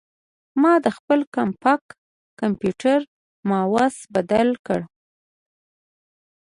[0.61, 1.81] ما د خپل کمپاک
[2.41, 2.99] کمپیوټر
[3.49, 4.81] ماؤس بدل کړ.